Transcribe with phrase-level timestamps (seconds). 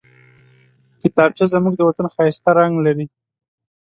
[1.01, 3.05] کتابچه زموږ د وطن ښايسته رنګ لري